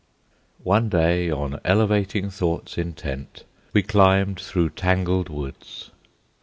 [0.63, 5.91] One day, on elevating thoughts intent, we climbed through tangled woods.